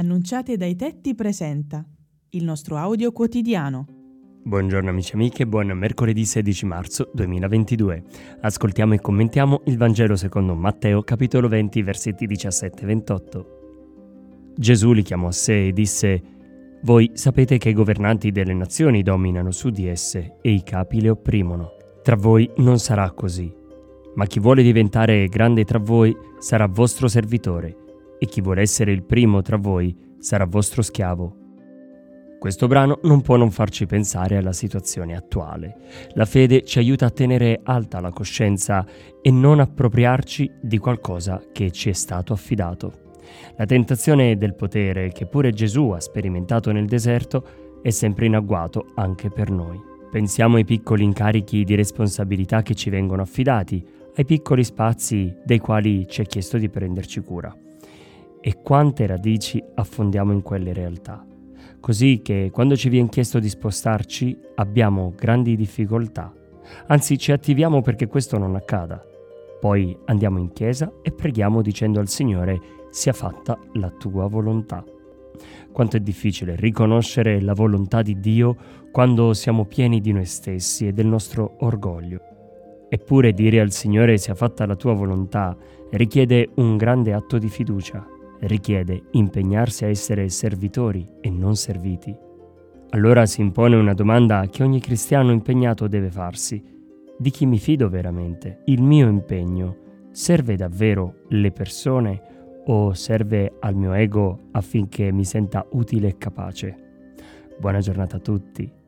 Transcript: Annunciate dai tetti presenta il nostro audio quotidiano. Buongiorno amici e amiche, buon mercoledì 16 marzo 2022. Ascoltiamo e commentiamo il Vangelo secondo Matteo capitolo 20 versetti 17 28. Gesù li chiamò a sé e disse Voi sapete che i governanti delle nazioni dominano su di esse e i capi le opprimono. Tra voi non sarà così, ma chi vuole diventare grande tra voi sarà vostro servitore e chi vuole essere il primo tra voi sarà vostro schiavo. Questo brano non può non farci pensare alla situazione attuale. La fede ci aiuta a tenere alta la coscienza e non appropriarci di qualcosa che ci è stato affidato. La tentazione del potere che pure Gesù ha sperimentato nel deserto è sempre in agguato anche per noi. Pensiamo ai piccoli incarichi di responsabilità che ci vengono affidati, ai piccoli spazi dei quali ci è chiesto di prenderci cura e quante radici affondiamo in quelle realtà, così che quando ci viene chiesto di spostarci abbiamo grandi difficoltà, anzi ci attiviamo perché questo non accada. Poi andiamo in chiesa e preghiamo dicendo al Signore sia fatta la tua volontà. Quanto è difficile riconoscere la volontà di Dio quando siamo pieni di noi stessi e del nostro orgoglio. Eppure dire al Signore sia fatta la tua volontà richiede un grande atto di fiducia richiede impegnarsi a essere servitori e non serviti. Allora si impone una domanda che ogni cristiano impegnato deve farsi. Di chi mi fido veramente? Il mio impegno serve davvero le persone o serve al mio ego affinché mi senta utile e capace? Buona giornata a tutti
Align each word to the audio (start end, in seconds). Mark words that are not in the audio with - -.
Annunciate 0.00 0.56
dai 0.56 0.76
tetti 0.76 1.14
presenta 1.14 1.84
il 2.30 2.42
nostro 2.42 2.78
audio 2.78 3.12
quotidiano. 3.12 3.84
Buongiorno 4.42 4.88
amici 4.88 5.10
e 5.10 5.14
amiche, 5.16 5.46
buon 5.46 5.66
mercoledì 5.72 6.24
16 6.24 6.64
marzo 6.64 7.10
2022. 7.12 8.04
Ascoltiamo 8.40 8.94
e 8.94 9.00
commentiamo 9.02 9.60
il 9.66 9.76
Vangelo 9.76 10.16
secondo 10.16 10.54
Matteo 10.54 11.02
capitolo 11.02 11.48
20 11.48 11.82
versetti 11.82 12.24
17 12.24 12.86
28. 12.86 14.52
Gesù 14.56 14.92
li 14.92 15.02
chiamò 15.02 15.26
a 15.26 15.32
sé 15.32 15.66
e 15.66 15.72
disse 15.74 16.22
Voi 16.80 17.10
sapete 17.12 17.58
che 17.58 17.68
i 17.68 17.74
governanti 17.74 18.32
delle 18.32 18.54
nazioni 18.54 19.02
dominano 19.02 19.50
su 19.50 19.68
di 19.68 19.86
esse 19.86 20.38
e 20.40 20.50
i 20.50 20.62
capi 20.62 21.02
le 21.02 21.10
opprimono. 21.10 21.72
Tra 22.02 22.16
voi 22.16 22.50
non 22.56 22.78
sarà 22.78 23.10
così, 23.10 23.52
ma 24.14 24.24
chi 24.24 24.40
vuole 24.40 24.62
diventare 24.62 25.26
grande 25.26 25.64
tra 25.64 25.78
voi 25.78 26.16
sarà 26.38 26.66
vostro 26.68 27.06
servitore 27.06 27.88
e 28.22 28.26
chi 28.26 28.42
vuole 28.42 28.60
essere 28.60 28.92
il 28.92 29.02
primo 29.02 29.40
tra 29.40 29.56
voi 29.56 29.96
sarà 30.18 30.44
vostro 30.44 30.82
schiavo. 30.82 31.36
Questo 32.38 32.66
brano 32.66 33.00
non 33.02 33.22
può 33.22 33.36
non 33.36 33.50
farci 33.50 33.86
pensare 33.86 34.36
alla 34.36 34.52
situazione 34.52 35.16
attuale. 35.16 35.76
La 36.12 36.26
fede 36.26 36.62
ci 36.62 36.78
aiuta 36.78 37.06
a 37.06 37.10
tenere 37.10 37.60
alta 37.62 38.00
la 38.00 38.10
coscienza 38.10 38.86
e 39.22 39.30
non 39.30 39.58
appropriarci 39.58 40.50
di 40.60 40.76
qualcosa 40.76 41.42
che 41.50 41.70
ci 41.70 41.88
è 41.88 41.92
stato 41.94 42.34
affidato. 42.34 43.08
La 43.56 43.64
tentazione 43.64 44.36
del 44.36 44.54
potere 44.54 45.12
che 45.12 45.26
pure 45.26 45.52
Gesù 45.52 45.90
ha 45.90 46.00
sperimentato 46.00 46.72
nel 46.72 46.86
deserto 46.86 47.78
è 47.82 47.90
sempre 47.90 48.26
in 48.26 48.34
agguato 48.34 48.92
anche 48.96 49.30
per 49.30 49.50
noi. 49.50 49.80
Pensiamo 50.10 50.56
ai 50.56 50.64
piccoli 50.64 51.04
incarichi 51.04 51.64
di 51.64 51.74
responsabilità 51.74 52.60
che 52.62 52.74
ci 52.74 52.90
vengono 52.90 53.22
affidati, 53.22 53.82
ai 54.16 54.24
piccoli 54.26 54.64
spazi 54.64 55.34
dei 55.42 55.58
quali 55.58 56.06
ci 56.06 56.20
è 56.20 56.26
chiesto 56.26 56.58
di 56.58 56.68
prenderci 56.68 57.20
cura 57.20 57.54
e 58.40 58.62
quante 58.62 59.06
radici 59.06 59.62
affondiamo 59.74 60.32
in 60.32 60.42
quelle 60.42 60.72
realtà, 60.72 61.24
così 61.78 62.20
che 62.22 62.50
quando 62.52 62.76
ci 62.76 62.88
viene 62.88 63.08
chiesto 63.08 63.38
di 63.38 63.48
spostarci 63.48 64.38
abbiamo 64.56 65.12
grandi 65.14 65.56
difficoltà, 65.56 66.32
anzi 66.86 67.18
ci 67.18 67.32
attiviamo 67.32 67.82
perché 67.82 68.06
questo 68.06 68.38
non 68.38 68.54
accada. 68.56 69.04
Poi 69.60 69.94
andiamo 70.06 70.38
in 70.38 70.52
chiesa 70.52 70.90
e 71.02 71.12
preghiamo 71.12 71.60
dicendo 71.60 72.00
al 72.00 72.08
Signore 72.08 72.60
sia 72.90 73.12
fatta 73.12 73.58
la 73.74 73.90
tua 73.90 74.26
volontà. 74.26 74.82
Quanto 75.70 75.98
è 75.98 76.00
difficile 76.00 76.56
riconoscere 76.56 77.42
la 77.42 77.52
volontà 77.52 78.00
di 78.00 78.18
Dio 78.18 78.56
quando 78.90 79.34
siamo 79.34 79.66
pieni 79.66 80.00
di 80.00 80.12
noi 80.12 80.24
stessi 80.24 80.86
e 80.86 80.92
del 80.92 81.06
nostro 81.06 81.56
orgoglio. 81.60 82.20
Eppure 82.88 83.32
dire 83.32 83.60
al 83.60 83.70
Signore 83.70 84.16
sia 84.16 84.34
fatta 84.34 84.64
la 84.64 84.76
tua 84.76 84.94
volontà 84.94 85.54
richiede 85.90 86.48
un 86.56 86.76
grande 86.78 87.12
atto 87.12 87.38
di 87.38 87.48
fiducia 87.48 88.04
richiede 88.40 89.02
impegnarsi 89.12 89.84
a 89.84 89.88
essere 89.88 90.28
servitori 90.28 91.08
e 91.20 91.30
non 91.30 91.56
serviti. 91.56 92.16
Allora 92.90 93.26
si 93.26 93.40
impone 93.40 93.76
una 93.76 93.94
domanda 93.94 94.46
che 94.48 94.62
ogni 94.62 94.80
cristiano 94.80 95.30
impegnato 95.30 95.86
deve 95.86 96.10
farsi. 96.10 96.62
Di 97.16 97.30
chi 97.30 97.46
mi 97.46 97.58
fido 97.58 97.88
veramente? 97.88 98.62
Il 98.66 98.82
mio 98.82 99.08
impegno 99.08 99.76
serve 100.10 100.56
davvero 100.56 101.22
le 101.28 101.52
persone 101.52 102.22
o 102.66 102.92
serve 102.94 103.52
al 103.60 103.74
mio 103.74 103.92
ego 103.92 104.48
affinché 104.52 105.12
mi 105.12 105.24
senta 105.24 105.66
utile 105.72 106.08
e 106.08 106.18
capace? 106.18 106.76
Buona 107.58 107.78
giornata 107.78 108.16
a 108.16 108.20
tutti 108.20 108.78